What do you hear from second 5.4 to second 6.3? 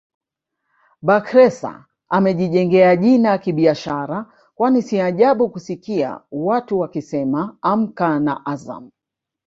kusikia